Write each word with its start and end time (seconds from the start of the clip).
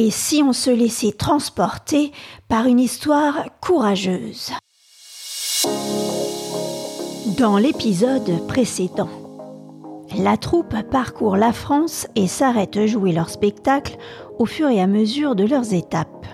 Et 0.00 0.12
si 0.12 0.44
on 0.44 0.52
se 0.52 0.70
laissait 0.70 1.10
transporter 1.10 2.12
par 2.46 2.66
une 2.66 2.78
histoire 2.78 3.46
courageuse 3.60 4.52
Dans 7.36 7.58
l'épisode 7.58 8.46
précédent, 8.46 9.08
la 10.16 10.36
troupe 10.36 10.76
parcourt 10.92 11.36
la 11.36 11.52
France 11.52 12.06
et 12.14 12.28
s'arrête 12.28 12.86
jouer 12.86 13.10
leur 13.10 13.28
spectacle 13.28 13.96
au 14.38 14.46
fur 14.46 14.68
et 14.68 14.80
à 14.80 14.86
mesure 14.86 15.34
de 15.34 15.42
leurs 15.42 15.74
étapes. 15.74 16.28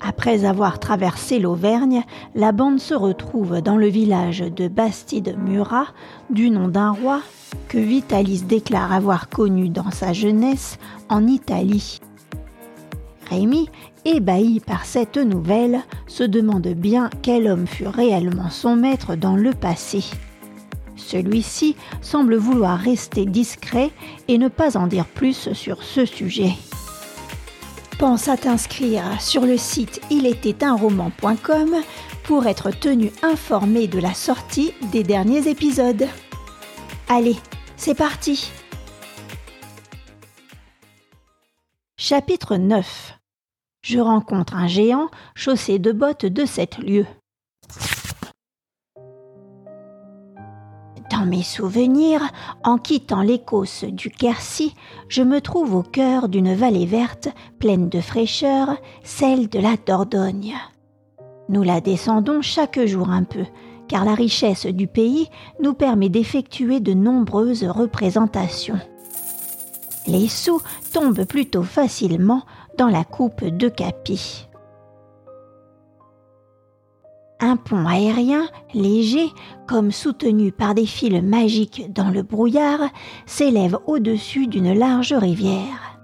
Après 0.00 0.44
avoir 0.44 0.80
traversé 0.80 1.38
l'Auvergne, 1.38 2.02
la 2.34 2.50
bande 2.50 2.80
se 2.80 2.94
retrouve 2.94 3.60
dans 3.60 3.76
le 3.76 3.86
village 3.86 4.40
de 4.40 4.66
Bastide-Murat, 4.66 5.86
du 6.30 6.50
nom 6.50 6.66
d'un 6.66 6.90
roi 6.90 7.20
que 7.68 7.78
Vitalis 7.78 8.42
déclare 8.42 8.92
avoir 8.92 9.28
connu 9.28 9.68
dans 9.68 9.92
sa 9.92 10.12
jeunesse 10.12 10.78
en 11.08 11.28
Italie. 11.28 12.00
Rémi, 13.28 13.68
ébahi 14.04 14.60
par 14.60 14.84
cette 14.84 15.16
nouvelle, 15.16 15.82
se 16.06 16.22
demande 16.22 16.68
bien 16.68 17.10
quel 17.22 17.48
homme 17.48 17.66
fut 17.66 17.88
réellement 17.88 18.50
son 18.50 18.76
maître 18.76 19.16
dans 19.16 19.36
le 19.36 19.52
passé. 19.52 20.04
Celui-ci 20.96 21.76
semble 22.00 22.36
vouloir 22.36 22.78
rester 22.78 23.26
discret 23.26 23.90
et 24.28 24.38
ne 24.38 24.48
pas 24.48 24.76
en 24.76 24.86
dire 24.86 25.06
plus 25.06 25.52
sur 25.52 25.82
ce 25.82 26.04
sujet. 26.04 26.52
Pense 27.98 28.28
à 28.28 28.36
t'inscrire 28.36 29.20
sur 29.20 29.46
le 29.46 29.56
site 29.56 30.00
roman.com 30.60 31.76
pour 32.24 32.46
être 32.46 32.70
tenu 32.70 33.10
informé 33.22 33.86
de 33.86 33.98
la 33.98 34.14
sortie 34.14 34.72
des 34.92 35.02
derniers 35.02 35.48
épisodes. 35.48 36.06
Allez, 37.08 37.36
c'est 37.76 37.94
parti 37.94 38.50
Chapitre 41.96 42.56
9 42.56 43.15
Je 43.88 44.00
rencontre 44.00 44.56
un 44.56 44.66
géant 44.66 45.10
chaussé 45.36 45.78
de 45.78 45.92
bottes 45.92 46.26
de 46.26 46.44
sept 46.44 46.78
lieues. 46.78 47.06
Dans 51.08 51.24
mes 51.24 51.44
souvenirs, 51.44 52.20
en 52.64 52.78
quittant 52.78 53.22
l'Écosse 53.22 53.84
du 53.84 54.10
Quercy, 54.10 54.74
je 55.08 55.22
me 55.22 55.40
trouve 55.40 55.72
au 55.76 55.84
cœur 55.84 56.28
d'une 56.28 56.52
vallée 56.52 56.84
verte 56.84 57.28
pleine 57.60 57.88
de 57.88 58.00
fraîcheur, 58.00 58.76
celle 59.04 59.48
de 59.48 59.60
la 59.60 59.76
Dordogne. 59.76 60.56
Nous 61.48 61.62
la 61.62 61.80
descendons 61.80 62.42
chaque 62.42 62.84
jour 62.86 63.10
un 63.10 63.22
peu, 63.22 63.44
car 63.86 64.04
la 64.04 64.16
richesse 64.16 64.66
du 64.66 64.88
pays 64.88 65.28
nous 65.62 65.74
permet 65.74 66.08
d'effectuer 66.08 66.80
de 66.80 66.92
nombreuses 66.92 67.62
représentations. 67.62 68.80
Les 70.08 70.26
sous 70.26 70.60
tombent 70.92 71.24
plutôt 71.24 71.62
facilement 71.62 72.42
dans 72.76 72.88
la 72.88 73.04
coupe 73.04 73.44
de 73.44 73.68
Capi. 73.68 74.48
Un 77.38 77.56
pont 77.56 77.86
aérien, 77.86 78.46
léger, 78.72 79.28
comme 79.66 79.92
soutenu 79.92 80.52
par 80.52 80.74
des 80.74 80.86
fils 80.86 81.22
magiques 81.22 81.92
dans 81.92 82.10
le 82.10 82.22
brouillard, 82.22 82.80
s'élève 83.26 83.78
au-dessus 83.86 84.46
d'une 84.46 84.72
large 84.72 85.12
rivière. 85.12 85.98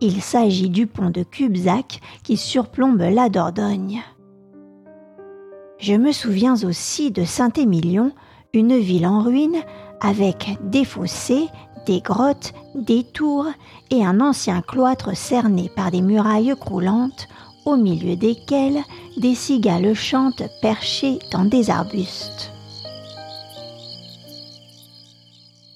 Il 0.00 0.20
s'agit 0.20 0.68
du 0.68 0.86
pont 0.86 1.08
de 1.08 1.22
Cubzac 1.22 2.00
qui 2.22 2.36
surplombe 2.36 3.00
la 3.00 3.30
Dordogne. 3.30 4.02
Je 5.78 5.94
me 5.94 6.12
souviens 6.12 6.62
aussi 6.64 7.10
de 7.10 7.24
Saint-Émilion, 7.24 8.12
une 8.52 8.76
ville 8.76 9.06
en 9.06 9.22
ruine 9.22 9.56
avec 10.00 10.58
des 10.62 10.84
fossés, 10.84 11.48
des 11.86 12.00
grottes, 12.00 12.52
des 12.74 13.04
tours 13.04 13.46
et 13.90 14.04
un 14.04 14.20
ancien 14.20 14.60
cloître 14.60 15.16
cerné 15.16 15.70
par 15.74 15.90
des 15.90 16.02
murailles 16.02 16.54
croulantes 16.58 17.28
au 17.64 17.76
milieu 17.76 18.16
desquels 18.16 18.82
des 19.16 19.34
cigales 19.34 19.94
chantent 19.94 20.44
perchées 20.60 21.18
dans 21.32 21.44
des 21.44 21.70
arbustes. 21.70 22.52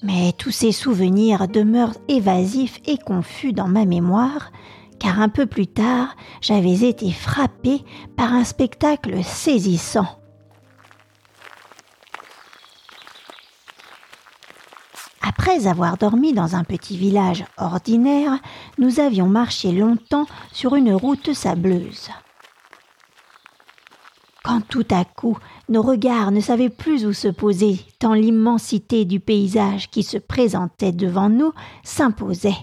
Mais 0.03 0.33
tous 0.33 0.51
ces 0.51 0.71
souvenirs 0.71 1.47
demeurent 1.47 1.97
évasifs 2.07 2.79
et 2.85 2.97
confus 2.97 3.53
dans 3.53 3.67
ma 3.67 3.85
mémoire, 3.85 4.51
car 4.99 5.19
un 5.19 5.29
peu 5.29 5.45
plus 5.45 5.67
tard, 5.67 6.15
j'avais 6.41 6.87
été 6.87 7.11
frappé 7.11 7.83
par 8.15 8.33
un 8.33 8.43
spectacle 8.43 9.23
saisissant. 9.23 10.20
Après 15.21 15.67
avoir 15.67 15.97
dormi 15.97 16.33
dans 16.33 16.55
un 16.55 16.63
petit 16.63 16.97
village 16.97 17.45
ordinaire, 17.57 18.39
nous 18.79 18.99
avions 18.99 19.27
marché 19.27 19.71
longtemps 19.71 20.25
sur 20.51 20.75
une 20.75 20.93
route 20.93 21.33
sableuse. 21.33 22.09
Quand 24.43 24.61
tout 24.67 24.87
à 24.89 25.05
coup 25.05 25.37
nos 25.69 25.83
regards 25.83 26.31
ne 26.31 26.41
savaient 26.41 26.69
plus 26.69 27.05
où 27.05 27.13
se 27.13 27.27
poser, 27.27 27.79
tant 27.99 28.13
l'immensité 28.13 29.05
du 29.05 29.19
paysage 29.19 29.89
qui 29.91 30.01
se 30.01 30.17
présentait 30.17 30.91
devant 30.91 31.29
nous 31.29 31.53
s'imposait. 31.83 32.57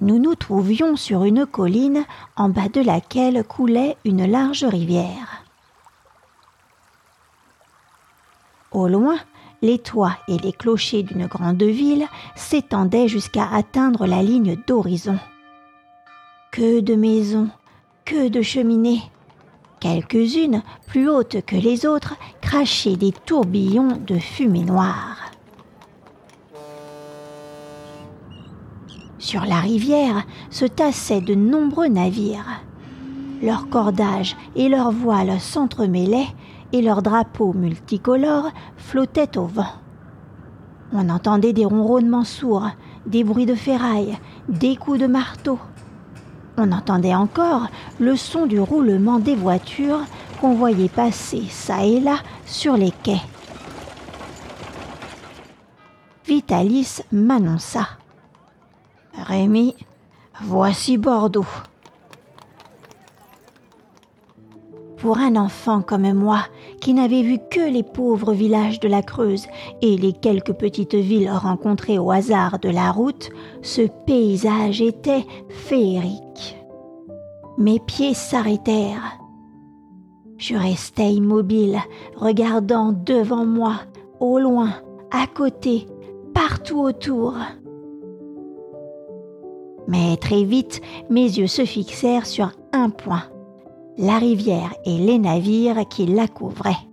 Nous 0.00 0.18
nous 0.18 0.34
trouvions 0.34 0.96
sur 0.96 1.24
une 1.24 1.46
colline 1.46 2.04
en 2.36 2.48
bas 2.48 2.68
de 2.68 2.80
laquelle 2.80 3.44
coulait 3.44 3.96
une 4.04 4.30
large 4.30 4.64
rivière. 4.64 5.44
Au 8.70 8.86
loin, 8.86 9.18
les 9.62 9.78
toits 9.78 10.16
et 10.28 10.38
les 10.38 10.52
clochers 10.52 11.02
d'une 11.02 11.26
grande 11.26 11.62
ville 11.62 12.06
s'étendaient 12.36 13.08
jusqu'à 13.08 13.48
atteindre 13.52 14.06
la 14.06 14.22
ligne 14.22 14.56
d'horizon. 14.66 15.18
Que 16.52 16.80
de 16.80 16.94
maisons, 16.94 17.48
que 18.04 18.28
de 18.28 18.42
cheminées. 18.42 19.02
Quelques-unes, 19.80 20.62
plus 20.86 21.08
hautes 21.08 21.44
que 21.44 21.56
les 21.56 21.86
autres, 21.86 22.16
crachaient 22.40 22.96
des 22.96 23.12
tourbillons 23.12 23.98
de 24.06 24.18
fumée 24.18 24.64
noire. 24.64 25.30
Sur 29.18 29.44
la 29.44 29.60
rivière 29.60 30.24
se 30.50 30.64
tassaient 30.64 31.20
de 31.20 31.34
nombreux 31.34 31.88
navires. 31.88 32.62
Leurs 33.42 33.68
cordages 33.68 34.36
et 34.56 34.68
leurs 34.68 34.90
voiles 34.90 35.40
s'entremêlaient 35.40 36.28
et 36.72 36.82
leurs 36.82 37.02
drapeaux 37.02 37.52
multicolores 37.52 38.50
flottaient 38.76 39.38
au 39.38 39.46
vent. 39.46 39.72
On 40.92 41.08
entendait 41.08 41.52
des 41.52 41.64
ronronnements 41.64 42.24
sourds, 42.24 42.70
des 43.06 43.24
bruits 43.24 43.46
de 43.46 43.54
ferraille, 43.54 44.18
des 44.48 44.76
coups 44.76 45.00
de 45.00 45.06
marteau. 45.06 45.58
On 46.56 46.72
entendait 46.72 47.14
encore 47.14 47.68
le 48.00 48.16
son 48.16 48.46
du 48.46 48.58
roulement 48.58 49.18
des 49.18 49.34
voitures 49.34 50.00
qu'on 50.40 50.54
voyait 50.54 50.88
passer 50.88 51.42
çà 51.48 51.84
et 51.84 52.00
là 52.00 52.16
sur 52.46 52.76
les 52.76 52.90
quais. 52.90 53.20
Vitalis 56.26 57.02
m'annonça. 57.12 57.88
Rémi, 59.14 59.74
voici 60.42 60.98
Bordeaux. 60.98 61.46
Pour 64.98 65.18
un 65.18 65.36
enfant 65.36 65.80
comme 65.80 66.12
moi, 66.12 66.40
qui 66.80 66.94
n'avait 66.94 67.22
vu 67.22 67.38
que 67.50 67.60
les 67.60 67.82
pauvres 67.82 68.32
villages 68.32 68.80
de 68.80 68.88
la 68.88 69.02
Creuse 69.02 69.46
et 69.82 69.96
les 69.96 70.12
quelques 70.12 70.52
petites 70.52 70.94
villes 70.94 71.30
rencontrées 71.30 71.98
au 71.98 72.10
hasard 72.10 72.58
de 72.58 72.68
la 72.68 72.90
route, 72.90 73.30
ce 73.62 73.82
paysage 74.06 74.80
était 74.80 75.24
féerique. 75.48 76.56
Mes 77.56 77.80
pieds 77.80 78.14
s'arrêtèrent. 78.14 79.18
Je 80.36 80.54
restais 80.54 81.12
immobile, 81.12 81.78
regardant 82.16 82.92
devant 82.92 83.44
moi, 83.44 83.80
au 84.20 84.38
loin, 84.38 84.70
à 85.10 85.26
côté, 85.26 85.86
partout 86.34 86.80
autour. 86.80 87.34
Mais 89.88 90.16
très 90.18 90.44
vite, 90.44 90.80
mes 91.10 91.24
yeux 91.24 91.46
se 91.46 91.64
fixèrent 91.64 92.26
sur 92.26 92.52
un 92.72 92.90
point 92.90 93.24
la 93.98 94.18
rivière 94.18 94.72
et 94.84 94.96
les 94.96 95.18
navires 95.18 95.86
qui 95.88 96.06
la 96.06 96.28
couvraient. 96.28 96.86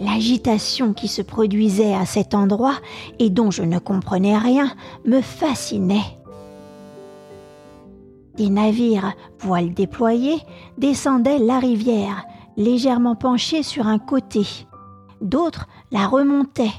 L'agitation 0.00 0.92
qui 0.92 1.06
se 1.06 1.22
produisait 1.22 1.94
à 1.94 2.04
cet 2.04 2.34
endroit 2.34 2.74
et 3.20 3.30
dont 3.30 3.52
je 3.52 3.62
ne 3.62 3.78
comprenais 3.78 4.36
rien 4.36 4.72
me 5.06 5.20
fascinait. 5.20 6.18
Des 8.36 8.50
navires, 8.50 9.12
voiles 9.38 9.72
déployés, 9.72 10.40
descendaient 10.78 11.38
la 11.38 11.60
rivière, 11.60 12.24
légèrement 12.56 13.14
penchés 13.14 13.62
sur 13.62 13.86
un 13.86 13.98
côté. 13.98 14.44
D'autres 15.20 15.68
la 15.92 16.08
remontaient. 16.08 16.74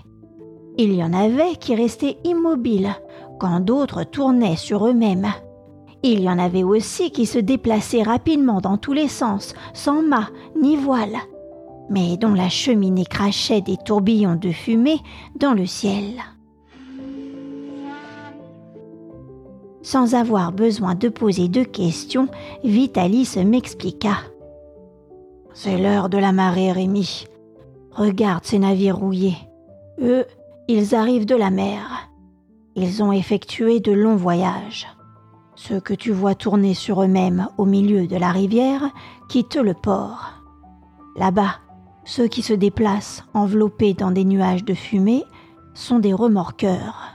Il 0.78 0.94
y 0.94 1.04
en 1.04 1.14
avait 1.14 1.56
qui 1.56 1.76
restaient 1.76 2.18
immobiles, 2.26 2.94
quand 3.40 3.62
d'autres 3.62 4.04
tournaient 4.04 4.58
sur 4.58 4.88
eux-mêmes. 4.88 5.32
Il 6.06 6.20
y 6.20 6.30
en 6.30 6.38
avait 6.38 6.64
aussi 6.64 7.12
qui 7.12 7.26
se 7.26 7.40
déplaçaient 7.40 8.04
rapidement 8.04 8.60
dans 8.60 8.78
tous 8.78 8.92
les 8.92 9.08
sens, 9.08 9.56
sans 9.74 10.02
mât 10.02 10.30
ni 10.62 10.76
voile, 10.76 11.16
mais 11.90 12.18
dont 12.18 12.34
la 12.34 12.50
cheminée 12.50 13.06
crachait 13.06 13.62
des 13.62 13.78
tourbillons 13.78 14.36
de 14.36 14.52
fumée 14.52 15.00
dans 15.38 15.54
le 15.54 15.66
ciel. 15.66 16.22
Sans 19.82 20.14
avoir 20.14 20.52
besoin 20.52 20.96
de 20.96 21.08
poser 21.08 21.48
de 21.48 21.64
questions, 21.64 22.28
Vitalis 22.66 23.38
m'expliqua. 23.46 24.16
C'est 25.54 25.78
l'heure 25.78 26.10
de 26.10 26.18
la 26.18 26.34
marée, 26.34 26.72
Rémi. 26.72 27.28
Regarde 27.92 28.44
ces 28.44 28.60
navires 28.60 28.98
rouillés. 28.98 29.38
Eux, 30.02 30.26
ils 30.68 30.96
arrivent 30.96 31.26
de 31.26 31.36
la 31.36 31.50
mer. 31.50 32.10
Ils 32.76 33.04
ont 33.04 33.12
effectué 33.12 33.80
de 33.80 33.92
longs 33.92 34.16
voyages. 34.16 34.88
Ceux 35.66 35.80
que 35.80 35.94
tu 35.94 36.12
vois 36.12 36.36
tourner 36.36 36.74
sur 36.74 37.02
eux-mêmes 37.02 37.48
au 37.58 37.64
milieu 37.64 38.06
de 38.06 38.18
la 38.18 38.34
rivière 38.34 38.90
quittent 39.30 39.56
le 39.56 39.74
port. 39.74 40.34
Là-bas, 41.16 41.56
ceux 42.04 42.28
qui 42.28 42.42
se 42.42 42.52
déplacent 42.52 43.24
enveloppés 43.34 43.94
dans 43.94 44.12
des 44.12 44.26
nuages 44.26 44.66
de 44.66 44.74
fumée 44.74 45.24
sont 45.74 46.00
des 46.00 46.12
remorqueurs. 46.12 47.14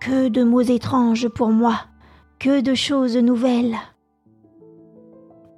Que 0.00 0.26
de 0.26 0.42
mots 0.42 0.60
étranges 0.60 1.28
pour 1.28 1.50
moi, 1.50 1.76
que 2.40 2.62
de 2.62 2.74
choses 2.74 3.16
nouvelles. 3.16 3.76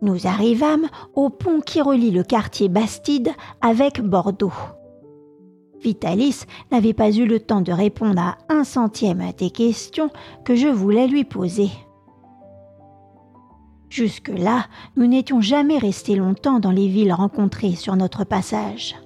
Nous 0.03 0.27
arrivâmes 0.27 0.89
au 1.15 1.31
pont 1.31 1.63
qui 1.63 1.81
relie 1.81 2.11
le 2.11 2.23
quartier 2.23 2.69
Bastide 2.69 3.31
avec 3.63 4.03
Bordeaux. 4.03 4.53
Vitalis 5.83 6.45
n'avait 6.71 6.93
pas 6.93 7.11
eu 7.11 7.27
le 7.27 7.41
temps 7.41 7.61
de 7.61 7.73
répondre 7.73 8.21
à 8.21 8.39
un 8.49 8.65
centième 8.65 9.33
des 9.37 9.51
questions 9.51 10.11
que 10.45 10.55
je 10.55 10.69
voulais 10.69 11.09
lui 11.09 11.25
poser. 11.25 11.71
Jusque-là, 13.91 14.67
nous 14.97 15.07
n'étions 15.07 15.41
jamais 15.41 15.77
restés 15.77 16.15
longtemps 16.15 16.61
dans 16.61 16.71
les 16.71 16.89
villes 16.89 17.13
rencontrées 17.13 17.75
sur 17.75 17.95
notre 17.97 18.25
passage. 18.25 18.97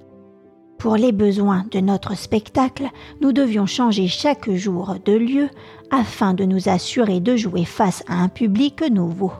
Pour 0.77 0.95
les 0.95 1.11
besoins 1.11 1.65
de 1.71 1.79
notre 1.79 2.15
spectacle, 2.15 2.89
nous 3.19 3.33
devions 3.33 3.65
changer 3.65 4.07
chaque 4.07 4.49
jour 4.51 4.95
de 5.03 5.13
lieu 5.13 5.49
afin 5.89 6.33
de 6.33 6.45
nous 6.45 6.69
assurer 6.69 7.19
de 7.19 7.35
jouer 7.35 7.65
face 7.65 8.03
à 8.07 8.21
un 8.21 8.29
public 8.29 8.83
nouveau. 8.89 9.31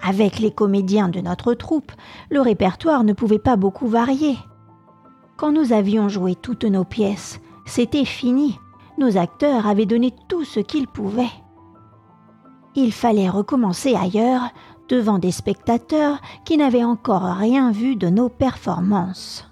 Avec 0.00 0.38
les 0.38 0.52
comédiens 0.52 1.08
de 1.08 1.20
notre 1.20 1.54
troupe, 1.54 1.90
le 2.30 2.40
répertoire 2.40 3.02
ne 3.02 3.12
pouvait 3.12 3.38
pas 3.38 3.56
beaucoup 3.56 3.88
varier. 3.88 4.36
Quand 5.36 5.50
nous 5.50 5.72
avions 5.72 6.08
joué 6.08 6.36
toutes 6.36 6.64
nos 6.64 6.84
pièces, 6.84 7.40
c'était 7.66 8.04
fini. 8.04 8.58
Nos 8.98 9.16
acteurs 9.16 9.66
avaient 9.66 9.86
donné 9.86 10.14
tout 10.28 10.44
ce 10.44 10.60
qu'ils 10.60 10.86
pouvaient. 10.86 11.32
Il 12.76 12.92
fallait 12.92 13.28
recommencer 13.28 13.94
ailleurs, 13.94 14.50
devant 14.88 15.18
des 15.18 15.32
spectateurs 15.32 16.20
qui 16.44 16.56
n'avaient 16.56 16.84
encore 16.84 17.22
rien 17.22 17.72
vu 17.72 17.96
de 17.96 18.08
nos 18.08 18.28
performances. 18.28 19.48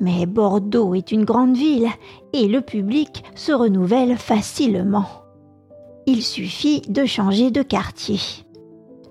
Mais 0.00 0.26
Bordeaux 0.26 0.94
est 0.94 1.12
une 1.12 1.24
grande 1.24 1.56
ville 1.56 1.88
et 2.32 2.48
le 2.48 2.60
public 2.60 3.24
se 3.34 3.52
renouvelle 3.52 4.18
facilement. 4.18 5.06
Il 6.06 6.22
suffit 6.22 6.82
de 6.82 7.06
changer 7.06 7.50
de 7.50 7.62
quartier. 7.62 8.20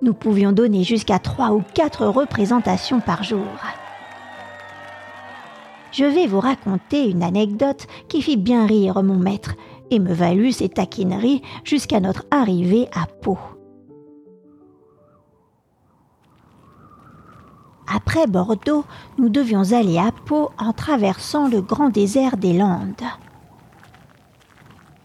Nous 0.01 0.13
pouvions 0.13 0.51
donner 0.51 0.83
jusqu'à 0.83 1.19
trois 1.19 1.51
ou 1.51 1.63
quatre 1.73 2.05
représentations 2.05 2.99
par 2.99 3.23
jour 3.23 3.47
je 5.93 6.05
vais 6.05 6.27
vous 6.27 6.39
raconter 6.39 7.09
une 7.09 7.23
anecdote 7.23 7.87
qui 8.09 8.21
fit 8.21 8.35
bien 8.35 8.65
rire 8.65 9.01
mon 9.03 9.17
maître 9.17 9.53
et 9.91 9.99
me 9.99 10.13
valut 10.13 10.51
ses 10.51 10.67
taquineries 10.67 11.41
jusqu'à 11.63 11.99
notre 11.99 12.25
arrivée 12.31 12.87
à 12.93 13.05
Pau. 13.05 13.37
Après 17.87 18.25
Bordeaux, 18.25 18.85
nous 19.19 19.29
devions 19.29 19.71
aller 19.71 19.99
à 19.99 20.11
Pau 20.25 20.49
en 20.57 20.73
traversant 20.73 21.47
le 21.47 21.61
grand 21.61 21.89
désert 21.89 22.37
des 22.37 22.53
Landes. 22.53 23.03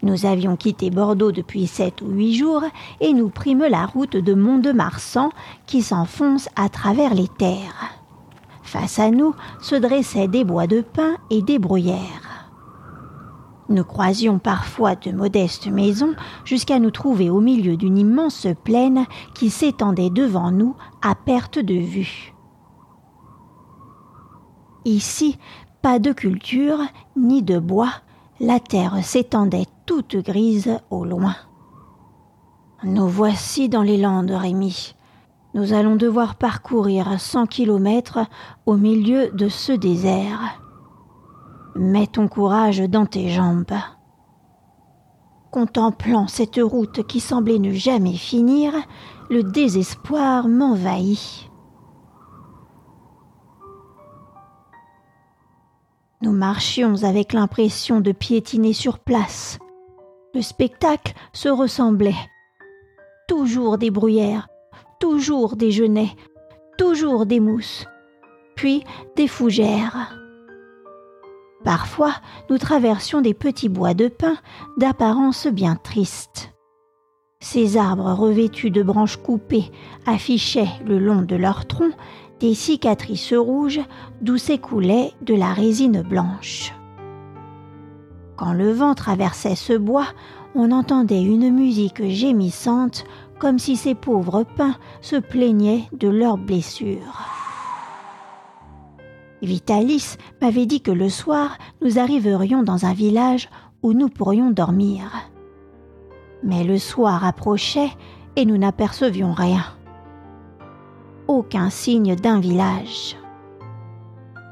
Nous 0.01 0.25
avions 0.25 0.55
quitté 0.55 0.89
Bordeaux 0.89 1.31
depuis 1.31 1.67
sept 1.67 2.01
ou 2.01 2.07
huit 2.07 2.33
jours 2.33 2.63
et 2.99 3.13
nous 3.13 3.29
prîmes 3.29 3.65
la 3.69 3.85
route 3.85 4.15
de 4.15 4.33
Mont-de-Marsan 4.33 5.29
qui 5.67 5.83
s'enfonce 5.83 6.49
à 6.55 6.69
travers 6.69 7.13
les 7.13 7.27
terres. 7.27 7.98
Face 8.69 8.99
à 8.99 9.09
nous 9.09 9.33
se 9.59 9.73
dressaient 9.73 10.27
des 10.27 10.43
bois 10.43 10.67
de 10.67 10.81
pin 10.81 11.17
et 11.31 11.41
des 11.41 11.57
bruyères. 11.57 12.51
Nous 13.67 13.83
croisions 13.83 14.37
parfois 14.37 14.95
de 14.95 15.11
modestes 15.11 15.65
maisons 15.65 16.13
jusqu'à 16.45 16.77
nous 16.77 16.91
trouver 16.91 17.31
au 17.31 17.41
milieu 17.41 17.77
d'une 17.77 17.97
immense 17.97 18.45
plaine 18.63 19.07
qui 19.33 19.49
s'étendait 19.49 20.11
devant 20.11 20.51
nous 20.51 20.75
à 21.01 21.15
perte 21.15 21.57
de 21.57 21.73
vue. 21.73 22.35
Ici, 24.85 25.39
pas 25.81 25.97
de 25.97 26.11
culture 26.11 26.77
ni 27.15 27.41
de 27.41 27.57
bois, 27.57 27.93
la 28.39 28.59
terre 28.59 29.03
s'étendait 29.03 29.65
toute 29.87 30.15
grise 30.15 30.77
au 30.91 31.05
loin. 31.05 31.35
Nous 32.83 33.07
voici 33.07 33.67
dans 33.67 33.81
les 33.81 33.97
landes, 33.97 34.29
Rémi. 34.29 34.93
Nous 35.53 35.73
allons 35.73 35.95
devoir 35.95 36.35
parcourir 36.35 37.19
cent 37.19 37.47
kilomètres 37.47 38.19
au 38.65 38.75
milieu 38.75 39.31
de 39.31 39.49
ce 39.49 39.71
désert. 39.71 40.61
Mets 41.75 42.07
ton 42.07 42.27
courage 42.27 42.81
dans 42.81 43.05
tes 43.05 43.29
jambes. 43.29 43.73
Contemplant 45.51 46.27
cette 46.27 46.59
route 46.61 47.05
qui 47.07 47.19
semblait 47.19 47.57
ne 47.57 47.71
jamais 47.71 48.13
finir, 48.13 48.73
le 49.31 49.43
désespoir 49.43 50.47
m'envahit. 50.47 51.49
Nous 56.21 56.33
marchions 56.33 57.03
avec 57.03 57.33
l'impression 57.33 58.01
de 58.01 58.11
piétiner 58.11 58.73
sur 58.73 58.99
place. 58.99 59.57
Le 60.35 60.41
spectacle 60.41 61.13
se 61.31 61.47
ressemblait. 61.49 62.13
Toujours 63.27 63.77
des 63.77 63.89
bruyères, 63.89 64.48
toujours 64.99 65.55
des 65.55 65.71
genêts, 65.71 66.15
toujours 66.77 67.25
des 67.25 67.39
mousses, 67.39 67.85
puis 68.55 68.83
des 69.15 69.27
fougères. 69.27 70.15
Parfois, 71.63 72.13
nous 72.49 72.57
traversions 72.57 73.21
des 73.21 73.33
petits 73.33 73.69
bois 73.69 73.93
de 73.93 74.07
pin 74.07 74.35
d'apparence 74.77 75.47
bien 75.47 75.75
triste. 75.75 76.51
Ces 77.41 77.77
arbres 77.77 78.11
revêtus 78.13 78.69
de 78.69 78.83
branches 78.83 79.17
coupées 79.17 79.71
affichaient 80.05 80.69
le 80.85 80.99
long 80.99 81.21
de 81.21 81.35
leurs 81.35 81.65
troncs 81.67 81.95
des 82.39 82.53
cicatrices 82.53 83.33
rouges 83.33 83.81
d'où 84.21 84.37
s'écoulait 84.37 85.13
de 85.21 85.35
la 85.35 85.53
résine 85.53 86.01
blanche. 86.01 86.73
Quand 88.35 88.53
le 88.53 88.71
vent 88.71 88.95
traversait 88.95 89.55
ce 89.55 89.73
bois, 89.73 90.07
on 90.55 90.71
entendait 90.71 91.21
une 91.21 91.51
musique 91.51 92.03
gémissante 92.09 93.03
comme 93.39 93.59
si 93.59 93.75
ces 93.75 93.95
pauvres 93.95 94.43
pins 94.43 94.75
se 95.01 95.15
plaignaient 95.15 95.87
de 95.93 96.09
leurs 96.09 96.37
blessures. 96.37 97.39
Vitalis 99.41 100.17
m'avait 100.41 100.65
dit 100.65 100.81
que 100.81 100.91
le 100.91 101.09
soir, 101.09 101.57
nous 101.81 101.97
arriverions 101.97 102.61
dans 102.61 102.85
un 102.85 102.93
village 102.93 103.49
où 103.81 103.93
nous 103.93 104.09
pourrions 104.09 104.51
dormir. 104.51 105.05
Mais 106.43 106.63
le 106.63 106.77
soir 106.77 107.25
approchait 107.25 107.91
et 108.35 108.45
nous 108.45 108.57
n'apercevions 108.57 109.33
rien. 109.33 109.63
Aucun 111.27 111.69
signe 111.69 112.15
d'un 112.15 112.39
village. 112.39 113.15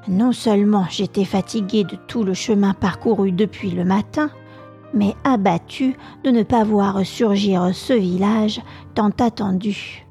Non 0.08 0.32
seulement 0.32 0.86
j'étais 0.90 1.26
fatigué 1.26 1.84
de 1.84 1.98
tout 2.08 2.24
le 2.24 2.34
chemin 2.34 2.74
parcouru 2.74 3.34
depuis 3.34 3.72
le 3.72 3.84
matin, 3.84 4.30
mais 4.94 5.16
abattu 5.24 5.96
de 6.24 6.32
ne 6.32 6.44
pas 6.44 6.64
voir 6.64 7.06
surgir 7.06 7.74
ce 7.74 7.94
village 7.94 8.62
tant 8.96 9.12
attendu. 9.20 10.06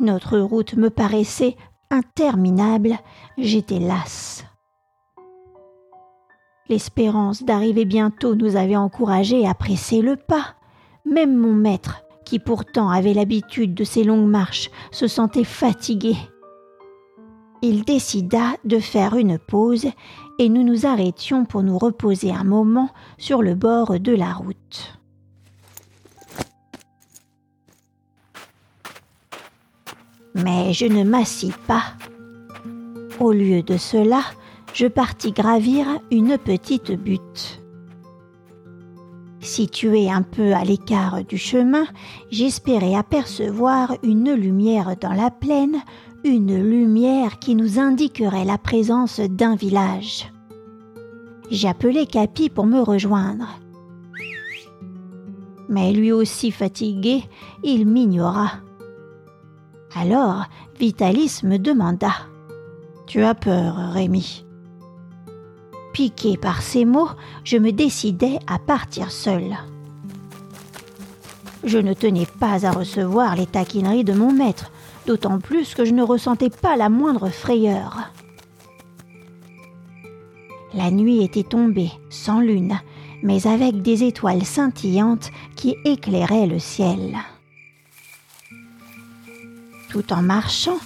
Notre 0.00 0.38
route 0.38 0.74
me 0.74 0.90
paraissait 0.90 1.56
interminable, 1.90 2.98
j'étais 3.38 3.78
lasse. 3.78 4.44
L'espérance 6.68 7.44
d'arriver 7.44 7.84
bientôt 7.84 8.34
nous 8.34 8.56
avait 8.56 8.76
encouragés 8.76 9.46
à 9.46 9.54
presser 9.54 10.02
le 10.02 10.16
pas. 10.16 10.56
Même 11.04 11.36
mon 11.36 11.54
maître, 11.54 12.02
qui 12.24 12.40
pourtant 12.40 12.90
avait 12.90 13.14
l'habitude 13.14 13.72
de 13.72 13.84
ces 13.84 14.02
longues 14.02 14.28
marches, 14.28 14.70
se 14.90 15.06
sentait 15.06 15.44
fatigué. 15.44 16.16
Il 17.62 17.84
décida 17.84 18.56
de 18.64 18.78
faire 18.78 19.16
une 19.16 19.38
pause 19.38 19.86
et 20.38 20.48
nous 20.48 20.62
nous 20.62 20.86
arrêtions 20.86 21.44
pour 21.44 21.62
nous 21.62 21.78
reposer 21.78 22.30
un 22.30 22.44
moment 22.44 22.90
sur 23.18 23.42
le 23.42 23.54
bord 23.54 23.98
de 23.98 24.12
la 24.12 24.32
route. 24.32 24.98
Mais 30.34 30.74
je 30.74 30.84
ne 30.84 31.02
m'assis 31.02 31.52
pas. 31.66 31.84
Au 33.18 33.32
lieu 33.32 33.62
de 33.62 33.78
cela, 33.78 34.20
je 34.74 34.86
partis 34.86 35.32
gravir 35.32 35.86
une 36.10 36.36
petite 36.36 36.92
butte. 36.92 37.62
Située 39.40 40.10
un 40.10 40.22
peu 40.22 40.52
à 40.52 40.64
l'écart 40.64 41.24
du 41.24 41.38
chemin, 41.38 41.86
j'espérais 42.30 42.94
apercevoir 42.94 43.96
une 44.02 44.34
lumière 44.34 44.96
dans 45.00 45.12
la 45.12 45.30
plaine 45.30 45.80
une 46.26 46.60
lumière 46.62 47.38
qui 47.38 47.54
nous 47.54 47.78
indiquerait 47.78 48.44
la 48.44 48.58
présence 48.58 49.20
d'un 49.20 49.54
village. 49.54 50.30
J'appelai 51.50 52.06
Capi 52.06 52.50
pour 52.50 52.66
me 52.66 52.80
rejoindre. 52.80 53.46
Mais 55.68 55.92
lui 55.92 56.12
aussi 56.12 56.50
fatigué, 56.50 57.24
il 57.62 57.86
m'ignora. 57.86 58.52
Alors 59.94 60.46
Vitalis 60.78 61.40
me 61.44 61.56
demanda 61.56 62.12
Tu 63.06 63.22
as 63.22 63.34
peur, 63.34 63.76
Rémi? 63.92 64.44
Piqué 65.92 66.36
par 66.36 66.60
ces 66.60 66.84
mots, 66.84 67.08
je 67.44 67.56
me 67.56 67.72
décidai 67.72 68.38
à 68.46 68.58
partir 68.58 69.10
seule. 69.10 69.56
Je 71.64 71.78
ne 71.78 71.94
tenais 71.94 72.26
pas 72.26 72.66
à 72.66 72.70
recevoir 72.70 73.34
les 73.34 73.46
taquineries 73.46 74.04
de 74.04 74.12
mon 74.12 74.32
maître, 74.32 74.70
d'autant 75.06 75.38
plus 75.38 75.74
que 75.74 75.84
je 75.84 75.92
ne 75.92 76.02
ressentais 76.02 76.50
pas 76.50 76.76
la 76.76 76.88
moindre 76.88 77.28
frayeur. 77.28 78.12
La 80.74 80.90
nuit 80.90 81.22
était 81.22 81.42
tombée, 81.42 81.90
sans 82.10 82.40
lune, 82.40 82.78
mais 83.22 83.46
avec 83.46 83.80
des 83.80 84.04
étoiles 84.04 84.44
scintillantes 84.44 85.30
qui 85.54 85.76
éclairaient 85.84 86.46
le 86.46 86.58
ciel. 86.58 87.16
Tout 89.88 90.12
en 90.12 90.20
marchant, 90.20 90.78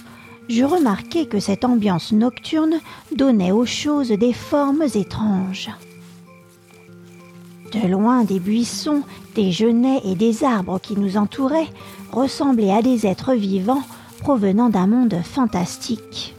je 0.47 0.63
remarquai 0.63 1.25
que 1.25 1.39
cette 1.39 1.65
ambiance 1.65 2.11
nocturne 2.11 2.79
donnait 3.15 3.51
aux 3.51 3.65
choses 3.65 4.11
des 4.11 4.33
formes 4.33 4.85
étranges. 4.95 5.69
De 7.73 7.87
loin, 7.87 8.23
des 8.23 8.39
buissons, 8.39 9.03
des 9.35 9.51
genêts 9.51 10.01
et 10.05 10.15
des 10.15 10.43
arbres 10.43 10.79
qui 10.79 10.97
nous 10.97 11.17
entouraient 11.17 11.69
ressemblaient 12.11 12.73
à 12.73 12.81
des 12.81 13.07
êtres 13.07 13.33
vivants 13.33 13.83
provenant 14.21 14.69
d'un 14.69 14.85
monde 14.85 15.19
fantastique. 15.23 16.35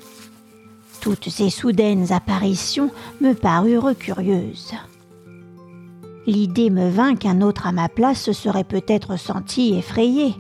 Toutes 1.00 1.28
ces 1.28 1.50
soudaines 1.50 2.12
apparitions 2.12 2.90
me 3.20 3.34
parurent 3.34 3.98
curieuses. 3.98 4.72
L'idée 6.24 6.70
me 6.70 6.88
vint 6.88 7.16
qu'un 7.16 7.40
autre 7.40 7.66
à 7.66 7.72
ma 7.72 7.88
place 7.88 8.22
se 8.22 8.32
serait 8.32 8.62
peut-être 8.62 9.18
senti 9.18 9.74
effrayé. 9.74 10.36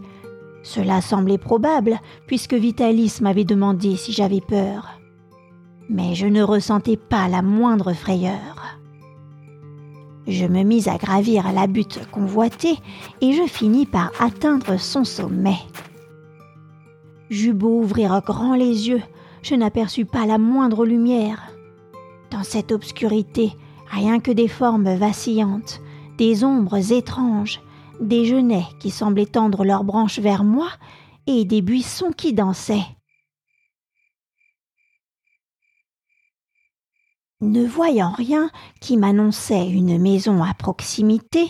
Cela 0.62 1.00
semblait 1.00 1.36
probable, 1.36 1.98
puisque 2.28 2.54
Vitalis 2.54 3.18
m'avait 3.20 3.42
demandé 3.42 3.96
si 3.96 4.12
j'avais 4.12 4.40
peur. 4.40 5.00
Mais 5.88 6.14
je 6.14 6.28
ne 6.28 6.44
ressentais 6.44 6.96
pas 6.96 7.26
la 7.26 7.42
moindre 7.42 7.92
frayeur. 7.92 8.78
Je 10.28 10.46
me 10.46 10.62
mis 10.62 10.88
à 10.88 10.96
gravir 10.96 11.52
la 11.52 11.66
butte 11.66 12.08
convoitée 12.12 12.78
et 13.20 13.32
je 13.32 13.48
finis 13.48 13.86
par 13.86 14.12
atteindre 14.20 14.78
son 14.78 15.02
sommet. 15.02 15.58
J'eus 17.32 17.54
beau 17.54 17.80
ouvrir 17.80 18.20
grand 18.20 18.54
les 18.54 18.90
yeux, 18.90 19.02
je 19.42 19.54
n'aperçus 19.54 20.04
pas 20.04 20.26
la 20.26 20.36
moindre 20.36 20.84
lumière. 20.84 21.50
Dans 22.30 22.42
cette 22.42 22.72
obscurité, 22.72 23.52
rien 23.86 24.20
que 24.20 24.30
des 24.30 24.48
formes 24.48 24.94
vacillantes, 24.96 25.80
des 26.18 26.44
ombres 26.44 26.92
étranges, 26.92 27.62
des 28.02 28.26
genêts 28.26 28.66
qui 28.80 28.90
semblaient 28.90 29.24
tendre 29.24 29.64
leurs 29.64 29.82
branches 29.82 30.18
vers 30.18 30.44
moi 30.44 30.68
et 31.26 31.46
des 31.46 31.62
buissons 31.62 32.12
qui 32.12 32.34
dansaient. 32.34 32.84
Ne 37.40 37.64
voyant 37.64 38.12
rien 38.12 38.50
qui 38.82 38.98
m'annonçait 38.98 39.70
une 39.70 39.98
maison 39.98 40.42
à 40.42 40.52
proximité, 40.52 41.46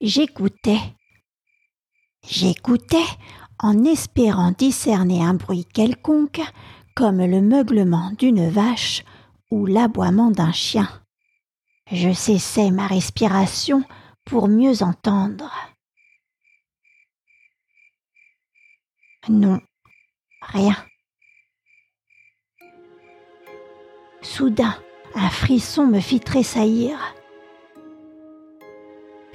j'écoutais. 0.00 0.80
J'écoutais 2.26 3.04
en 3.60 3.84
espérant 3.84 4.52
discerner 4.52 5.24
un 5.24 5.34
bruit 5.34 5.64
quelconque, 5.64 6.40
comme 6.94 7.24
le 7.24 7.40
meuglement 7.40 8.12
d'une 8.18 8.48
vache 8.48 9.04
ou 9.50 9.66
l'aboiement 9.66 10.30
d'un 10.30 10.52
chien. 10.52 10.88
Je 11.90 12.12
cessais 12.12 12.70
ma 12.70 12.86
respiration 12.86 13.82
pour 14.24 14.48
mieux 14.48 14.82
entendre. 14.82 15.50
Non, 19.28 19.60
rien. 20.42 20.76
Soudain, 24.22 24.74
un 25.14 25.30
frisson 25.30 25.86
me 25.86 26.00
fit 26.00 26.20
tressaillir. 26.20 26.98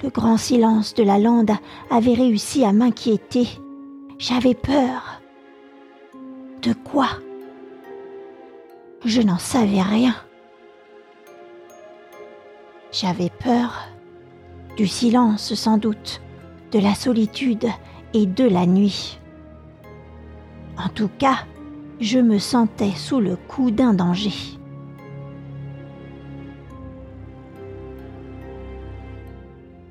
Le 0.02 0.10
grand 0.10 0.36
silence 0.36 0.94
de 0.94 1.02
la 1.02 1.18
lande 1.18 1.52
avait 1.90 2.14
réussi 2.14 2.64
à 2.64 2.72
m'inquiéter. 2.72 3.48
J'avais 4.26 4.54
peur. 4.54 5.20
De 6.62 6.72
quoi? 6.72 7.08
Je 9.04 9.20
n'en 9.20 9.36
savais 9.36 9.82
rien. 9.82 10.14
J'avais 12.90 13.28
peur 13.28 13.82
du 14.78 14.86
silence 14.86 15.52
sans 15.52 15.76
doute, 15.76 16.22
de 16.72 16.78
la 16.78 16.94
solitude 16.94 17.68
et 18.14 18.24
de 18.24 18.44
la 18.44 18.64
nuit. 18.64 19.20
En 20.78 20.88
tout 20.88 21.10
cas, 21.18 21.40
je 22.00 22.18
me 22.18 22.38
sentais 22.38 22.92
sous 22.92 23.20
le 23.20 23.36
coup 23.36 23.70
d'un 23.70 23.92
danger. 23.92 24.32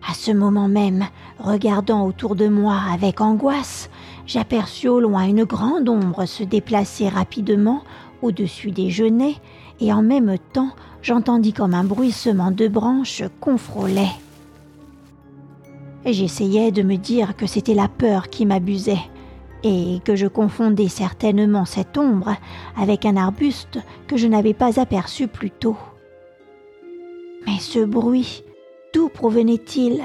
À 0.10 0.16
ce 0.16 0.32
moment 0.32 0.68
même, 0.68 1.06
regardant 1.38 2.08
autour 2.08 2.36
de 2.36 2.48
moi 2.48 2.80
avec 2.92 3.22
angoisse, 3.22 3.92
j'aperçus 4.26 4.88
au 4.88 5.00
loin 5.00 5.24
une 5.24 5.44
grande 5.44 5.90
ombre 5.90 6.26
se 6.26 6.44
déplacer 6.44 7.10
rapidement 7.10 7.84
au-dessus 8.22 8.72
des 8.72 8.90
genêts, 8.90 9.36
et 9.80 9.92
en 9.92 10.02
même 10.02 10.38
temps 10.54 10.72
j'entendis 11.02 11.54
comme 11.54 11.74
un 11.74 11.84
bruissement 11.84 12.52
de 12.52 12.68
branches 12.68 13.24
qu'on 13.40 13.58
frôlait. 13.58 14.12
J'essayais 16.06 16.72
de 16.72 16.82
me 16.82 16.98
dire 16.98 17.36
que 17.36 17.48
c'était 17.48 17.74
la 17.74 17.88
peur 17.88 18.30
qui 18.30 18.46
m'abusait, 18.46 19.10
et 19.64 20.00
que 20.04 20.16
je 20.16 20.28
confondais 20.28 20.90
certainement 20.90 21.66
cette 21.66 21.98
ombre 21.98 22.36
avec 22.78 23.06
un 23.06 23.16
arbuste 23.16 23.80
que 24.08 24.18
je 24.18 24.28
n'avais 24.28 24.54
pas 24.54 24.80
aperçu 24.80 25.28
plus 25.28 25.52
tôt. 25.52 25.78
Mais 27.46 27.60
ce 27.60 27.80
bruit, 27.80 28.44
d'où 28.94 29.10
provenait-il? 29.10 30.02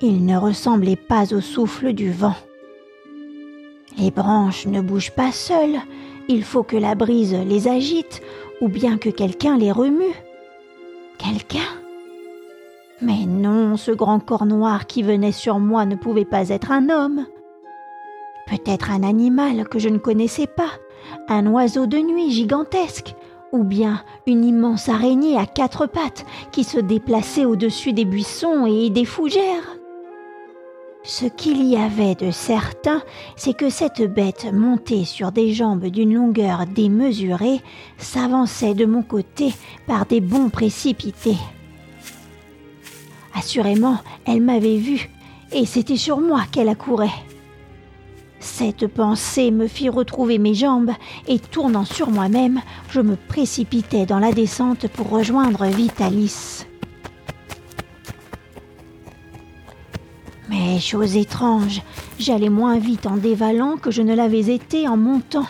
Il 0.00 0.24
ne 0.24 0.36
ressemblait 0.36 0.96
pas 0.96 1.32
au 1.34 1.40
souffle 1.40 1.92
du 1.92 2.10
vent. 2.10 2.36
Les 3.98 4.10
branches 4.10 4.66
ne 4.66 4.80
bougent 4.80 5.12
pas 5.12 5.32
seules, 5.32 5.78
il 6.28 6.42
faut 6.42 6.62
que 6.62 6.76
la 6.76 6.94
brise 6.94 7.36
les 7.46 7.68
agite 7.68 8.22
ou 8.60 8.68
bien 8.68 8.98
que 8.98 9.10
quelqu'un 9.10 9.56
les 9.56 9.72
remue. 9.72 10.14
Quelqu'un? 11.18 11.60
Mais 13.00 13.26
non, 13.26 13.76
ce 13.76 13.90
grand 13.90 14.20
corps 14.20 14.46
noir 14.46 14.86
qui 14.86 15.02
venait 15.02 15.32
sur 15.32 15.58
moi 15.58 15.84
ne 15.84 15.96
pouvait 15.96 16.24
pas 16.24 16.48
être 16.48 16.72
un 16.72 16.88
homme. 16.88 17.26
Peut-être 18.46 18.90
un 18.90 19.02
animal 19.02 19.68
que 19.68 19.78
je 19.78 19.88
ne 19.88 19.98
connaissais 19.98 20.46
pas, 20.46 20.70
un 21.28 21.46
oiseau 21.46 21.86
de 21.86 21.98
nuit 21.98 22.30
gigantesque, 22.30 23.14
ou 23.52 23.62
bien 23.62 24.02
une 24.26 24.44
immense 24.44 24.88
araignée 24.88 25.38
à 25.38 25.46
quatre 25.46 25.86
pattes 25.86 26.26
qui 26.50 26.64
se 26.64 26.78
déplaçait 26.78 27.44
au-dessus 27.44 27.92
des 27.92 28.04
buissons 28.04 28.66
et 28.66 28.90
des 28.90 29.04
fougères. 29.04 29.76
Ce 31.06 31.26
qu'il 31.26 31.62
y 31.66 31.76
avait 31.76 32.14
de 32.14 32.30
certain, 32.30 33.02
c'est 33.36 33.52
que 33.52 33.68
cette 33.68 34.02
bête 34.02 34.50
montée 34.50 35.04
sur 35.04 35.32
des 35.32 35.52
jambes 35.52 35.84
d'une 35.84 36.14
longueur 36.14 36.64
démesurée 36.66 37.60
s'avançait 37.98 38.72
de 38.72 38.86
mon 38.86 39.02
côté 39.02 39.52
par 39.86 40.06
des 40.06 40.22
bonds 40.22 40.48
précipités. 40.48 41.36
Assurément, 43.34 43.98
elle 44.24 44.40
m'avait 44.40 44.78
vu, 44.78 45.10
et 45.52 45.66
c'était 45.66 45.98
sur 45.98 46.20
moi 46.20 46.44
qu'elle 46.50 46.70
accourait. 46.70 47.10
Cette 48.40 48.86
pensée 48.86 49.50
me 49.50 49.66
fit 49.66 49.90
retrouver 49.90 50.38
mes 50.38 50.54
jambes, 50.54 50.92
et 51.28 51.38
tournant 51.38 51.84
sur 51.84 52.08
moi-même, 52.08 52.62
je 52.88 53.02
me 53.02 53.16
précipitai 53.16 54.06
dans 54.06 54.20
la 54.20 54.32
descente 54.32 54.88
pour 54.88 55.10
rejoindre 55.10 55.66
Vitalis. 55.66 56.64
Mais 60.64 60.80
chose 60.80 61.14
étrange, 61.16 61.82
j'allais 62.18 62.48
moins 62.48 62.78
vite 62.78 63.04
en 63.04 63.18
dévalant 63.18 63.76
que 63.76 63.90
je 63.90 64.00
ne 64.00 64.14
l'avais 64.14 64.54
été 64.54 64.88
en 64.88 64.96
montant. 64.96 65.46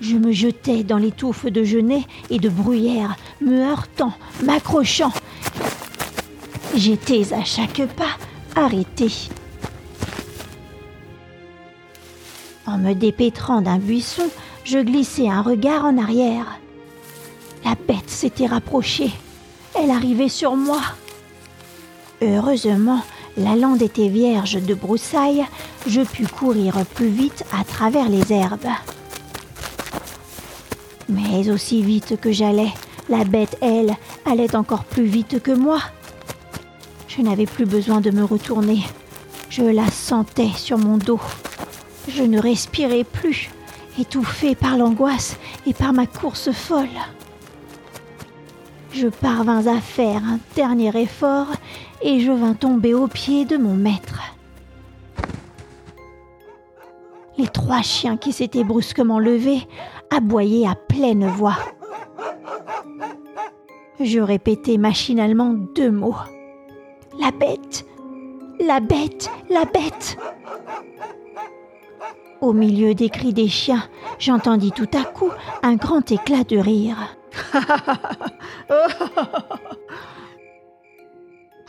Je 0.00 0.16
me 0.16 0.32
jetais 0.32 0.82
dans 0.82 0.96
les 0.96 1.12
touffes 1.12 1.44
de 1.44 1.62
genêts 1.62 2.06
et 2.30 2.38
de 2.38 2.48
bruyères, 2.48 3.16
me 3.42 3.60
heurtant, 3.60 4.14
m'accrochant. 4.44 5.12
J'étais 6.74 7.34
à 7.34 7.44
chaque 7.44 7.82
pas 7.96 8.16
arrêté. 8.56 9.08
En 12.66 12.78
me 12.78 12.94
dépêtrant 12.94 13.60
d'un 13.60 13.78
buisson, 13.78 14.30
je 14.64 14.78
glissai 14.78 15.28
un 15.28 15.42
regard 15.42 15.84
en 15.84 15.98
arrière. 15.98 16.58
La 17.66 17.74
bête 17.74 18.08
s'était 18.08 18.46
rapprochée. 18.46 19.10
Elle 19.78 19.90
arrivait 19.90 20.30
sur 20.30 20.56
moi. 20.56 20.80
Heureusement, 22.22 23.02
la 23.36 23.56
lande 23.56 23.82
était 23.82 24.08
vierge 24.08 24.60
de 24.62 24.74
broussailles, 24.74 25.46
je 25.86 26.02
pus 26.02 26.26
courir 26.26 26.84
plus 26.94 27.08
vite 27.08 27.44
à 27.58 27.64
travers 27.64 28.08
les 28.08 28.32
herbes. 28.32 28.68
Mais 31.08 31.50
aussi 31.50 31.82
vite 31.82 32.20
que 32.20 32.32
j'allais, 32.32 32.72
la 33.08 33.24
bête, 33.24 33.56
elle, 33.60 33.96
allait 34.24 34.54
encore 34.54 34.84
plus 34.84 35.04
vite 35.04 35.42
que 35.42 35.52
moi. 35.52 35.80
Je 37.08 37.22
n'avais 37.22 37.46
plus 37.46 37.66
besoin 37.66 38.00
de 38.00 38.10
me 38.10 38.24
retourner. 38.24 38.82
Je 39.48 39.62
la 39.62 39.90
sentais 39.90 40.50
sur 40.56 40.78
mon 40.78 40.96
dos. 40.96 41.20
Je 42.08 42.22
ne 42.22 42.40
respirais 42.40 43.04
plus, 43.04 43.50
étouffée 43.98 44.54
par 44.54 44.78
l'angoisse 44.78 45.36
et 45.66 45.74
par 45.74 45.92
ma 45.92 46.06
course 46.06 46.52
folle. 46.52 46.86
Je 48.92 49.08
parvins 49.08 49.66
à 49.66 49.80
faire 49.80 50.22
un 50.24 50.38
dernier 50.54 50.96
effort 51.00 51.48
et 52.02 52.20
je 52.20 52.32
vins 52.32 52.54
tomber 52.54 52.94
aux 52.94 53.08
pieds 53.08 53.44
de 53.44 53.56
mon 53.56 53.74
maître. 53.74 54.20
Les 57.38 57.48
trois 57.48 57.82
chiens 57.82 58.16
qui 58.16 58.32
s'étaient 58.32 58.64
brusquement 58.64 59.18
levés 59.18 59.66
aboyaient 60.10 60.66
à 60.66 60.74
pleine 60.74 61.26
voix. 61.26 61.56
Je 63.98 64.20
répétais 64.20 64.78
machinalement 64.78 65.54
deux 65.74 65.90
mots. 65.90 66.16
La 67.18 67.30
bête, 67.30 67.86
la 68.58 68.80
bête, 68.80 69.30
la 69.48 69.64
bête. 69.64 70.18
Au 72.40 72.54
milieu 72.54 72.94
des 72.94 73.10
cris 73.10 73.34
des 73.34 73.48
chiens, 73.48 73.82
j'entendis 74.18 74.72
tout 74.72 74.88
à 74.94 75.04
coup 75.04 75.30
un 75.62 75.74
grand 75.76 76.10
éclat 76.10 76.44
de 76.44 76.56
rire. 76.56 76.96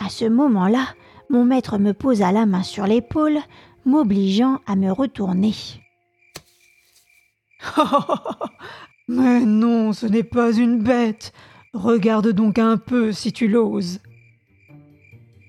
à 0.03 0.09
ce 0.09 0.25
moment-là, 0.25 0.87
mon 1.29 1.45
maître 1.45 1.77
me 1.77 1.93
posa 1.93 2.31
la 2.31 2.45
main 2.45 2.63
sur 2.63 2.87
l'épaule, 2.87 3.39
m'obligeant 3.85 4.59
à 4.65 4.75
me 4.75 4.91
retourner. 4.91 5.53
Mais 9.07 9.41
non, 9.41 9.93
ce 9.93 10.05
n'est 10.05 10.23
pas 10.23 10.51
une 10.53 10.81
bête. 10.81 11.33
Regarde 11.73 12.29
donc 12.29 12.59
un 12.59 12.77
peu 12.77 13.11
si 13.11 13.31
tu 13.31 13.47
l'oses. 13.47 13.99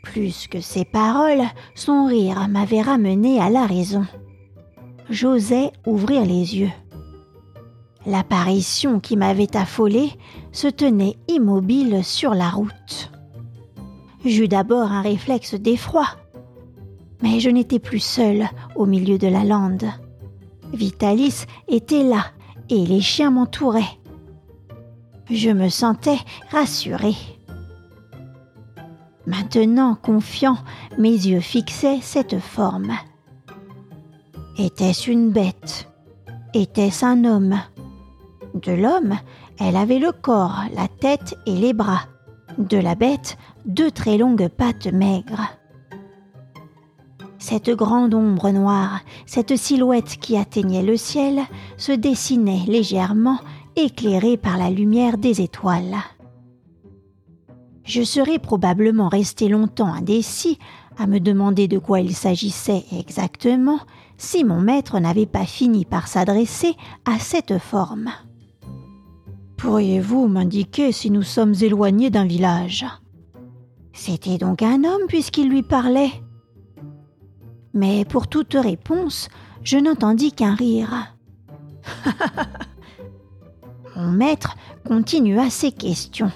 Plus 0.03 0.49
que 0.49 0.61
ces 0.61 0.85
paroles, 0.85 1.45
son 1.75 2.07
rire 2.07 2.49
m'avait 2.49 2.83
ramené 2.83 3.41
à 3.41 3.51
la 3.51 3.67
raison. 3.67 4.05
J'osais 5.11 5.73
ouvrir 5.87 6.23
les 6.23 6.57
yeux. 6.57 6.73
L'apparition 8.05 8.99
qui 8.99 9.17
m'avait 9.17 9.57
affolé 9.57 10.11
se 10.51 10.67
tenait 10.67 11.17
immobile 11.29 12.05
sur 12.05 12.35
la 12.35 12.51
route. 12.51 13.12
J'eus 14.25 14.49
d'abord 14.49 14.93
un 14.93 15.03
réflexe 15.03 15.55
d'effroi, 15.55 16.07
mais 17.23 17.41
je 17.41 17.51
n'étais 17.51 17.81
plus 17.81 18.01
seule 18.01 18.49
au 18.77 18.87
milieu 18.87 19.19
de 19.19 19.27
la 19.27 19.45
lande. 19.45 19.85
Vitalis 20.73 21.45
était 21.69 22.05
là 22.05 22.27
et 22.71 22.87
les 22.87 23.01
chiens 23.01 23.33
m'entouraient. 23.33 23.99
Je 25.31 25.51
me 25.51 25.69
sentais 25.69 26.19
rassurée. 26.51 27.17
Maintenant, 29.27 29.95
confiant, 29.95 30.59
mes 30.99 31.11
yeux 31.11 31.41
fixaient 31.41 32.01
cette 32.01 32.39
forme. 32.39 32.93
Était-ce 34.59 35.11
une 35.11 35.31
bête? 35.31 35.89
Était-ce 36.55 37.05
un 37.05 37.25
homme? 37.25 37.59
De 38.55 38.73
l'homme, 38.73 39.17
elle 39.59 39.77
avait 39.77 39.99
le 39.99 40.13
corps, 40.13 40.61
la 40.75 40.89
tête 40.89 41.35
et 41.47 41.57
les 41.57 41.73
bras. 41.73 42.03
De 42.59 42.77
la 42.77 42.95
bête, 42.95 43.39
deux 43.67 43.91
très 43.91 44.19
longues 44.19 44.49
pattes 44.49 44.93
maigres. 44.93 45.49
Cette 47.39 47.71
grande 47.71 48.15
ombre 48.15 48.51
noire, 48.51 49.01
cette 49.27 49.57
silhouette 49.57 50.19
qui 50.21 50.37
atteignait 50.37 50.83
le 50.83 50.97
ciel, 50.97 51.41
se 51.77 51.93
dessinait 51.93 52.65
légèrement, 52.67 53.39
éclairée 53.75 54.37
par 54.37 54.59
la 54.59 54.71
lumière 54.71 55.19
des 55.19 55.41
étoiles. 55.41 55.97
Je 57.85 58.03
serais 58.03 58.39
probablement 58.39 59.09
resté 59.09 59.49
longtemps 59.49 59.93
indécis 59.93 60.59
à 60.99 61.07
me 61.07 61.19
demander 61.19 61.67
de 61.69 61.79
quoi 61.79 62.01
il 62.01 62.15
s'agissait 62.15 62.85
exactement 62.97 63.81
si 64.19 64.45
mon 64.45 64.61
maître 64.61 65.01
n'avait 65.01 65.27
pas 65.27 65.47
fini 65.47 65.85
par 65.85 66.07
s'adresser 66.07 66.77
à 67.05 67.19
cette 67.19 67.59
forme. 67.59 68.11
Pourriez-vous 69.57 70.29
m'indiquer 70.29 70.93
si 70.93 71.11
nous 71.11 71.23
sommes 71.23 71.55
éloignés 71.61 72.11
d'un 72.11 72.27
village? 72.27 72.87
C'était 73.93 74.39
donc 74.39 74.63
un 74.63 74.85
homme 74.85 75.07
puisqu'il 75.09 75.49
lui 75.49 75.63
parlait. 75.63 76.13
Mais 77.75 78.05
pour 78.05 78.29
toute 78.29 78.55
réponse, 78.55 79.29
je 79.63 79.79
n'entendis 79.79 80.33
qu'un 80.33 80.55
rire. 80.55 81.15
mon 83.97 84.11
maître 84.11 84.57
continua 84.87 85.51
ses 85.51 85.73
questions. 85.73 86.33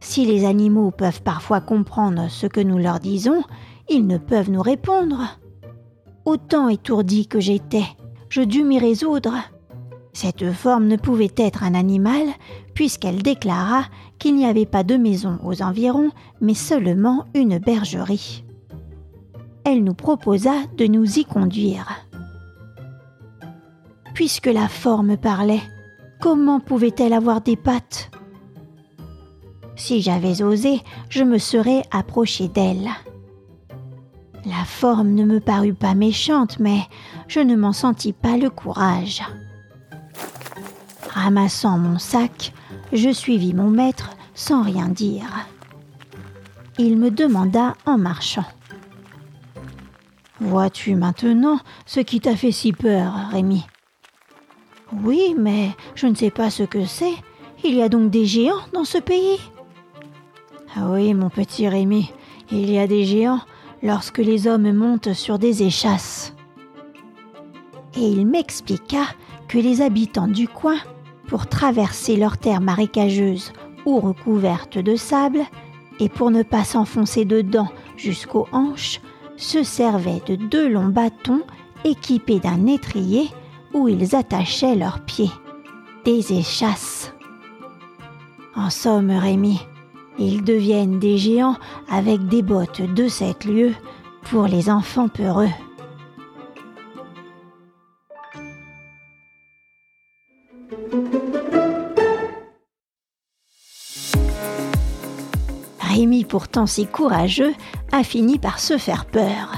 Si 0.00 0.24
les 0.24 0.44
animaux 0.44 0.90
peuvent 0.90 1.22
parfois 1.22 1.60
comprendre 1.60 2.30
ce 2.30 2.46
que 2.46 2.60
nous 2.60 2.78
leur 2.78 3.00
disons, 3.00 3.42
ils 3.88 4.06
ne 4.06 4.18
peuvent 4.18 4.50
nous 4.50 4.62
répondre. 4.62 5.38
Autant 6.24 6.68
étourdi 6.68 7.26
que 7.26 7.40
j'étais, 7.40 7.86
je 8.28 8.42
dus 8.42 8.64
m'y 8.64 8.78
résoudre. 8.78 9.34
Cette 10.12 10.52
forme 10.52 10.86
ne 10.86 10.96
pouvait 10.96 11.32
être 11.36 11.62
un 11.62 11.74
animal, 11.74 12.22
puisqu'elle 12.78 13.24
déclara 13.24 13.86
qu'il 14.20 14.36
n'y 14.36 14.46
avait 14.46 14.64
pas 14.64 14.84
de 14.84 14.94
maison 14.96 15.40
aux 15.42 15.62
environs, 15.62 16.12
mais 16.40 16.54
seulement 16.54 17.24
une 17.34 17.58
bergerie. 17.58 18.44
Elle 19.64 19.82
nous 19.82 19.94
proposa 19.94 20.52
de 20.76 20.86
nous 20.86 21.18
y 21.18 21.24
conduire. 21.24 21.88
Puisque 24.14 24.46
la 24.46 24.68
forme 24.68 25.16
parlait, 25.16 25.60
comment 26.20 26.60
pouvait-elle 26.60 27.14
avoir 27.14 27.40
des 27.40 27.56
pattes? 27.56 28.12
Si 29.74 30.00
j'avais 30.00 30.40
osé, 30.44 30.80
je 31.08 31.24
me 31.24 31.38
serais 31.38 31.82
approché 31.90 32.46
d'elle. 32.46 32.90
La 34.44 34.64
forme 34.64 35.14
ne 35.14 35.24
me 35.24 35.40
parut 35.40 35.74
pas 35.74 35.94
méchante, 35.96 36.60
mais 36.60 36.82
je 37.26 37.40
ne 37.40 37.56
m'en 37.56 37.72
sentis 37.72 38.12
pas 38.12 38.36
le 38.36 38.50
courage. 38.50 39.24
Ramassant 41.08 41.76
mon 41.76 41.98
sac, 41.98 42.52
je 42.92 43.10
suivis 43.10 43.54
mon 43.54 43.70
maître 43.70 44.10
sans 44.34 44.62
rien 44.62 44.88
dire. 44.88 45.46
Il 46.78 46.96
me 46.96 47.10
demanda 47.10 47.74
en 47.86 47.98
marchant. 47.98 48.44
Vois-tu 50.40 50.94
maintenant 50.94 51.58
ce 51.86 52.00
qui 52.00 52.20
t'a 52.20 52.36
fait 52.36 52.52
si 52.52 52.72
peur, 52.72 53.12
Rémi? 53.32 53.66
Oui, 55.02 55.34
mais 55.36 55.70
je 55.94 56.06
ne 56.06 56.14
sais 56.14 56.30
pas 56.30 56.50
ce 56.50 56.62
que 56.62 56.84
c'est. 56.84 57.14
Il 57.64 57.74
y 57.74 57.82
a 57.82 57.88
donc 57.88 58.10
des 58.10 58.24
géants 58.24 58.62
dans 58.72 58.84
ce 58.84 58.98
pays? 58.98 59.40
Ah 60.76 60.90
oui, 60.90 61.12
mon 61.14 61.28
petit 61.28 61.68
Rémi, 61.68 62.12
il 62.52 62.70
y 62.70 62.78
a 62.78 62.86
des 62.86 63.04
géants 63.04 63.40
lorsque 63.82 64.18
les 64.18 64.46
hommes 64.46 64.72
montent 64.72 65.12
sur 65.12 65.38
des 65.38 65.64
échasses. 65.64 66.34
Et 67.96 68.08
il 68.08 68.26
m'expliqua 68.26 69.02
que 69.48 69.58
les 69.58 69.82
habitants 69.82 70.28
du 70.28 70.46
coin, 70.46 70.78
pour 71.28 71.46
traverser 71.46 72.16
leurs 72.16 72.38
terres 72.38 72.60
marécageuses 72.60 73.52
ou 73.86 74.00
recouvertes 74.00 74.78
de 74.78 74.96
sable, 74.96 75.42
et 76.00 76.08
pour 76.08 76.30
ne 76.30 76.42
pas 76.42 76.64
s'enfoncer 76.64 77.24
dedans 77.24 77.68
jusqu'aux 77.96 78.48
hanches, 78.52 79.00
se 79.36 79.62
servaient 79.62 80.22
de 80.26 80.36
deux 80.36 80.68
longs 80.68 80.88
bâtons 80.88 81.42
équipés 81.84 82.40
d'un 82.40 82.66
étrier 82.66 83.28
où 83.72 83.88
ils 83.88 84.16
attachaient 84.16 84.74
leurs 84.74 85.00
pieds. 85.00 85.30
Des 86.04 86.32
échasses. 86.32 87.12
En 88.56 88.70
somme, 88.70 89.10
Rémi, 89.10 89.60
ils 90.18 90.42
deviennent 90.42 90.98
des 90.98 91.18
géants 91.18 91.56
avec 91.88 92.26
des 92.26 92.42
bottes 92.42 92.82
de 92.82 93.08
sept 93.08 93.44
lieues 93.44 93.74
pour 94.22 94.46
les 94.46 94.70
enfants 94.70 95.08
peureux. 95.08 95.50
Pourtant 106.28 106.66
si 106.66 106.86
courageux, 106.86 107.54
a 107.92 108.04
fini 108.04 108.38
par 108.38 108.58
se 108.58 108.78
faire 108.78 109.06
peur. 109.06 109.52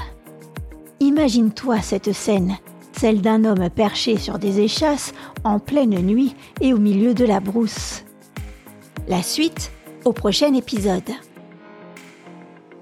Imagine-toi 0.99 1.81
cette 1.81 2.13
scène, 2.13 2.57
celle 2.93 3.21
d'un 3.21 3.45
homme 3.45 3.69
perché 3.69 4.17
sur 4.17 4.39
des 4.39 4.59
échasses 4.59 5.13
en 5.43 5.59
pleine 5.59 5.99
nuit 6.01 6.35
et 6.61 6.73
au 6.73 6.77
milieu 6.77 7.13
de 7.13 7.25
la 7.25 7.39
brousse. 7.39 8.03
La 9.07 9.23
suite, 9.23 9.71
au 10.05 10.13
prochain 10.13 10.53
épisode. 10.53 11.09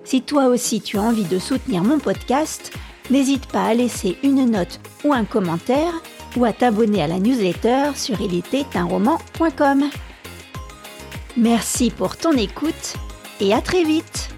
Si 0.04 0.22
toi 0.22 0.48
aussi 0.48 0.82
tu 0.82 0.98
as 0.98 1.02
envie 1.02 1.26
de 1.26 1.40
soutenir 1.40 1.84
mon 1.84 2.00
podcast, 2.00 2.72
n'hésite 3.10 3.46
pas 3.48 3.66
à 3.66 3.74
laisser 3.74 4.18
une 4.24 4.50
note 4.50 4.80
ou 5.04 5.14
un 5.14 5.24
commentaire 5.24 5.94
ou 6.36 6.46
à 6.46 6.54
t'abonner 6.54 7.02
à 7.02 7.08
la 7.08 7.20
newsletter 7.20 7.92
sur 7.96 8.20
ilétait-un-roman.com. 8.20 9.90
Merci 11.38 11.92
pour 11.92 12.18
ton 12.18 12.32
écoute 12.34 12.98
et 13.40 13.54
à 13.54 13.62
très 13.62 13.84
vite. 13.84 14.29